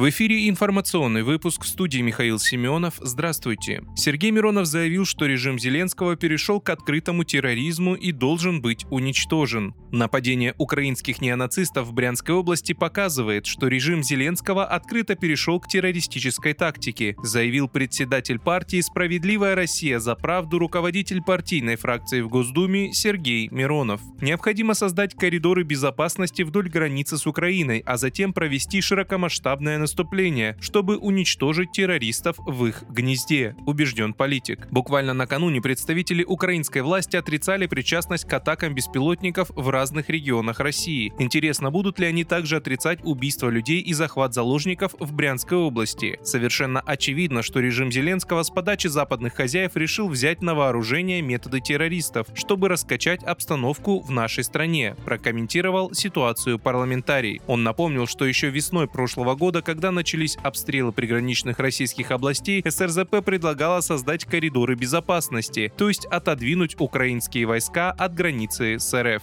В 0.00 0.08
эфире 0.08 0.48
информационный 0.48 1.22
выпуск 1.22 1.64
в 1.64 1.68
студии 1.68 1.98
Михаил 1.98 2.38
Семенов. 2.38 2.94
Здравствуйте. 3.00 3.82
Сергей 3.94 4.30
Миронов 4.30 4.64
заявил, 4.64 5.04
что 5.04 5.26
режим 5.26 5.58
Зеленского 5.58 6.16
перешел 6.16 6.58
к 6.58 6.70
открытому 6.70 7.24
терроризму 7.24 7.96
и 7.96 8.10
должен 8.10 8.62
быть 8.62 8.86
уничтожен. 8.88 9.74
Нападение 9.92 10.54
украинских 10.56 11.20
неонацистов 11.20 11.86
в 11.86 11.92
Брянской 11.92 12.34
области 12.34 12.72
показывает, 12.72 13.44
что 13.44 13.68
режим 13.68 14.02
Зеленского 14.02 14.64
открыто 14.64 15.16
перешел 15.16 15.60
к 15.60 15.68
террористической 15.68 16.54
тактике, 16.54 17.14
заявил 17.22 17.68
председатель 17.68 18.38
партии 18.38 18.80
«Справедливая 18.80 19.54
Россия 19.54 19.98
за 19.98 20.14
правду» 20.14 20.58
руководитель 20.58 21.20
партийной 21.20 21.76
фракции 21.76 22.22
в 22.22 22.28
Госдуме 22.28 22.94
Сергей 22.94 23.48
Миронов. 23.50 24.00
Необходимо 24.22 24.72
создать 24.72 25.14
коридоры 25.14 25.62
безопасности 25.62 26.40
вдоль 26.40 26.70
границы 26.70 27.18
с 27.18 27.26
Украиной, 27.26 27.82
а 27.84 27.98
затем 27.98 28.32
провести 28.32 28.80
широкомасштабное 28.80 29.76
наступление, 29.76 29.89
чтобы 30.60 30.96
уничтожить 30.96 31.72
террористов 31.72 32.36
в 32.38 32.66
их 32.66 32.84
гнезде, 32.88 33.56
убежден 33.66 34.12
политик. 34.12 34.68
Буквально 34.70 35.14
накануне 35.14 35.60
представители 35.60 36.24
украинской 36.24 36.82
власти 36.82 37.16
отрицали 37.16 37.66
причастность 37.66 38.26
к 38.26 38.32
атакам 38.32 38.74
беспилотников 38.74 39.50
в 39.54 39.68
разных 39.68 40.08
регионах 40.08 40.60
России. 40.60 41.12
Интересно, 41.18 41.70
будут 41.70 41.98
ли 41.98 42.06
они 42.06 42.24
также 42.24 42.56
отрицать 42.56 43.00
убийство 43.02 43.48
людей 43.48 43.80
и 43.80 43.92
захват 43.92 44.34
заложников 44.34 44.94
в 44.98 45.12
Брянской 45.12 45.58
области? 45.58 46.18
Совершенно 46.22 46.80
очевидно, 46.80 47.42
что 47.42 47.60
режим 47.60 47.90
Зеленского 47.90 48.42
с 48.42 48.50
подачи 48.50 48.88
западных 48.88 49.34
хозяев 49.34 49.76
решил 49.76 50.08
взять 50.08 50.42
на 50.42 50.54
вооружение 50.54 51.22
методы 51.22 51.60
террористов, 51.60 52.26
чтобы 52.34 52.68
раскачать 52.68 53.22
обстановку 53.22 54.00
в 54.00 54.10
нашей 54.10 54.44
стране, 54.44 54.96
прокомментировал 55.04 55.94
ситуацию 55.94 56.58
парламентарий. 56.58 57.40
Он 57.46 57.62
напомнил, 57.62 58.06
что 58.06 58.26
еще 58.26 58.50
весной 58.50 58.86
прошлого 58.86 59.34
года, 59.34 59.62
когда 59.62 59.79
начались 59.90 60.36
обстрелы 60.42 60.92
приграничных 60.92 61.58
российских 61.58 62.10
областей, 62.10 62.62
СРЗП 62.62 63.24
предлагала 63.24 63.80
создать 63.80 64.26
коридоры 64.26 64.74
безопасности, 64.74 65.72
то 65.78 65.88
есть 65.88 66.04
отодвинуть 66.04 66.78
украинские 66.78 67.46
войска 67.46 67.90
от 67.90 68.12
границы 68.12 68.78
с 68.78 69.02
РФ. 69.02 69.22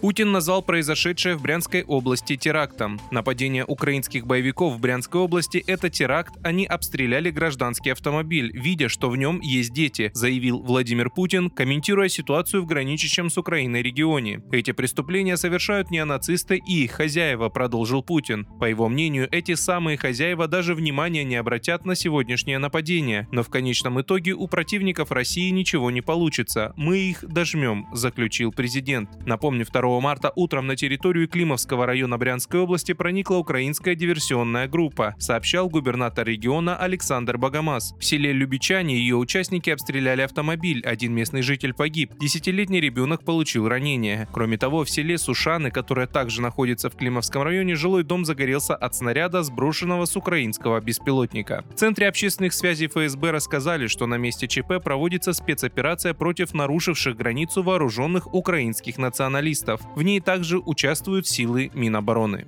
Путин 0.00 0.32
назвал 0.32 0.62
произошедшее 0.62 1.36
в 1.36 1.42
Брянской 1.42 1.82
области 1.82 2.34
терактом. 2.34 2.98
Нападение 3.10 3.66
украинских 3.66 4.26
боевиков 4.26 4.74
в 4.74 4.80
Брянской 4.80 5.20
области– 5.20 5.62
это 5.66 5.90
теракт, 5.90 6.34
они 6.42 6.64
обстреляли 6.64 7.30
гражданский 7.30 7.90
автомобиль, 7.90 8.50
видя, 8.54 8.88
что 8.88 9.10
в 9.10 9.16
нем 9.18 9.40
есть 9.40 9.74
дети, 9.74 10.10
заявил 10.14 10.62
Владимир 10.62 11.10
Путин, 11.10 11.50
комментируя 11.50 12.08
ситуацию 12.08 12.62
в 12.62 12.66
граничащем 12.66 13.28
с 13.28 13.36
Украиной 13.36 13.82
регионе. 13.82 14.42
Эти 14.50 14.70
преступления 14.70 15.36
совершают 15.36 15.90
неонацисты 15.90 16.56
и 16.56 16.84
их 16.84 16.92
хозяева, 16.92 17.50
продолжил 17.50 18.02
Путин. 18.02 18.46
По 18.58 18.64
его 18.64 18.88
мнению, 18.88 19.28
эти 19.30 19.54
самые 19.54 19.98
хозяева 19.98 20.48
даже 20.48 20.74
внимания 20.74 21.24
не 21.24 21.36
обратят 21.36 21.84
на 21.84 21.94
сегодняшнее 21.94 22.58
нападение, 22.58 23.28
но 23.32 23.42
в 23.42 23.50
конечном 23.50 24.00
итоге 24.00 24.32
у 24.32 24.48
противников 24.48 25.12
России 25.12 25.50
ничего 25.50 25.90
не 25.90 26.00
получится. 26.00 26.72
Мы 26.76 27.00
их 27.00 27.22
дожмем, 27.28 27.86
заключил 27.92 28.50
президент. 28.50 29.10
Напомню, 29.26 29.66
2 29.70 29.89
марта 29.98 30.30
утром 30.36 30.68
на 30.68 30.76
территорию 30.76 31.26
Климовского 31.26 31.86
района 31.86 32.18
Брянской 32.18 32.60
области 32.60 32.92
проникла 32.92 33.36
украинская 33.36 33.94
диверсионная 33.94 34.68
группа, 34.68 35.16
сообщал 35.18 35.68
губернатор 35.68 36.26
региона 36.26 36.76
Александр 36.76 37.38
Богомаз. 37.38 37.94
В 37.98 38.04
селе 38.04 38.32
Любичане 38.32 38.96
ее 38.96 39.16
участники 39.16 39.70
обстреляли 39.70 40.20
автомобиль, 40.20 40.82
один 40.84 41.14
местный 41.14 41.42
житель 41.42 41.72
погиб, 41.72 42.12
десятилетний 42.20 42.80
ребенок 42.80 43.24
получил 43.24 43.66
ранение. 43.68 44.28
Кроме 44.32 44.58
того, 44.58 44.84
в 44.84 44.90
селе 44.90 45.16
Сушаны, 45.16 45.70
которое 45.70 46.06
также 46.06 46.42
находится 46.42 46.90
в 46.90 46.94
Климовском 46.96 47.42
районе, 47.42 47.74
жилой 47.74 48.04
дом 48.04 48.24
загорелся 48.24 48.76
от 48.76 48.94
снаряда, 48.94 49.42
сброшенного 49.42 50.04
с 50.04 50.14
украинского 50.16 50.80
беспилотника. 50.80 51.64
В 51.72 51.74
Центре 51.74 52.06
общественных 52.06 52.52
связей 52.52 52.88
ФСБ 52.88 53.30
рассказали, 53.30 53.86
что 53.86 54.06
на 54.06 54.16
месте 54.18 54.46
ЧП 54.46 54.82
проводится 54.82 55.32
спецоперация 55.32 56.12
против 56.12 56.52
нарушивших 56.52 57.16
границу 57.16 57.62
вооруженных 57.62 58.34
украинских 58.34 58.98
националистов. 58.98 59.79
В 59.94 60.02
ней 60.02 60.20
также 60.20 60.58
участвуют 60.58 61.26
силы 61.26 61.70
Минобороны. 61.74 62.46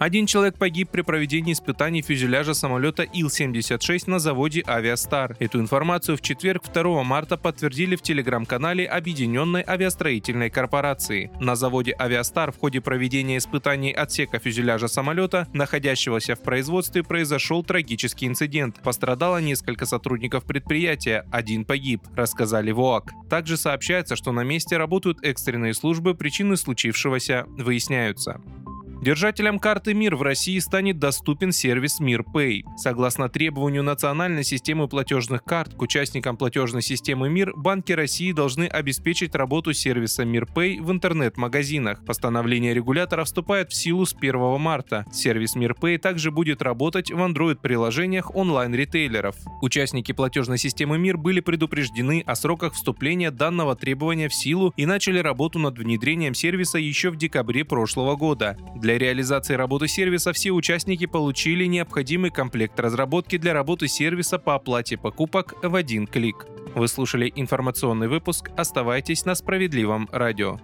Один 0.00 0.26
человек 0.26 0.58
погиб 0.58 0.90
при 0.90 1.02
проведении 1.02 1.52
испытаний 1.52 2.02
фюзеляжа 2.02 2.52
самолета 2.52 3.04
Ил-76 3.04 4.10
на 4.10 4.18
заводе 4.18 4.62
«Авиастар». 4.66 5.36
Эту 5.38 5.60
информацию 5.60 6.16
в 6.16 6.20
четверг 6.20 6.64
2 6.72 7.04
марта 7.04 7.36
подтвердили 7.36 7.94
в 7.94 8.02
телеграм-канале 8.02 8.86
Объединенной 8.86 9.62
авиастроительной 9.66 10.50
корпорации. 10.50 11.30
На 11.40 11.54
заводе 11.54 11.94
«Авиастар» 11.98 12.50
в 12.50 12.58
ходе 12.58 12.80
проведения 12.80 13.38
испытаний 13.38 13.92
отсека 13.92 14.40
фюзеляжа 14.40 14.88
самолета, 14.88 15.46
находящегося 15.52 16.34
в 16.34 16.42
производстве, 16.42 17.04
произошел 17.04 17.62
трагический 17.62 18.26
инцидент. 18.26 18.82
Пострадало 18.82 19.40
несколько 19.40 19.86
сотрудников 19.86 20.44
предприятия, 20.44 21.24
один 21.30 21.64
погиб, 21.64 22.02
рассказали 22.16 22.72
ВОАК. 22.72 23.12
Также 23.30 23.56
сообщается, 23.56 24.16
что 24.16 24.32
на 24.32 24.42
месте 24.42 24.76
работают 24.76 25.22
экстренные 25.22 25.72
службы, 25.72 26.14
причины 26.14 26.56
случившегося 26.56 27.46
выясняются. 27.56 28.40
Держателям 29.04 29.58
карты 29.58 29.92
МИР 29.92 30.16
в 30.16 30.22
России 30.22 30.58
станет 30.60 30.98
доступен 30.98 31.52
сервис 31.52 32.00
МИР 32.00 32.24
Pay. 32.34 32.62
Согласно 32.78 33.28
требованию 33.28 33.82
национальной 33.82 34.44
системы 34.44 34.88
платежных 34.88 35.44
карт 35.44 35.74
к 35.74 35.82
участникам 35.82 36.38
платежной 36.38 36.80
системы 36.80 37.28
МИР, 37.28 37.52
банки 37.54 37.92
России 37.92 38.32
должны 38.32 38.64
обеспечить 38.64 39.34
работу 39.34 39.74
сервиса 39.74 40.24
МИР 40.24 40.48
Pay 40.56 40.80
в 40.80 40.90
интернет-магазинах. 40.90 42.02
Постановление 42.06 42.72
регулятора 42.72 43.24
вступает 43.24 43.72
в 43.72 43.74
силу 43.74 44.06
с 44.06 44.14
1 44.14 44.58
марта. 44.58 45.04
Сервис 45.12 45.54
МИР 45.54 45.76
Pay 45.78 45.98
также 45.98 46.30
будет 46.30 46.62
работать 46.62 47.10
в 47.10 47.18
Android-приложениях 47.18 48.34
онлайн-ритейлеров. 48.34 49.36
Участники 49.60 50.12
платежной 50.12 50.56
системы 50.56 50.96
МИР 50.96 51.18
были 51.18 51.40
предупреждены 51.40 52.22
о 52.24 52.34
сроках 52.34 52.72
вступления 52.72 53.30
данного 53.30 53.76
требования 53.76 54.30
в 54.30 54.34
силу 54.34 54.72
и 54.78 54.86
начали 54.86 55.18
работу 55.18 55.58
над 55.58 55.76
внедрением 55.76 56.32
сервиса 56.32 56.78
еще 56.78 57.10
в 57.10 57.16
декабре 57.16 57.66
прошлого 57.66 58.16
года. 58.16 58.56
Для 58.74 58.93
для 58.94 59.08
реализации 59.08 59.54
работы 59.54 59.88
сервиса 59.88 60.32
все 60.32 60.52
участники 60.52 61.06
получили 61.06 61.64
необходимый 61.64 62.30
комплект 62.30 62.78
разработки 62.78 63.38
для 63.38 63.52
работы 63.52 63.88
сервиса 63.88 64.38
по 64.38 64.54
оплате 64.54 64.96
покупок 64.96 65.54
в 65.64 65.74
один 65.74 66.06
клик. 66.06 66.46
Вы 66.76 66.86
слушали 66.86 67.32
информационный 67.34 68.06
выпуск. 68.06 68.50
Оставайтесь 68.56 69.24
на 69.24 69.34
справедливом 69.34 70.08
радио. 70.12 70.60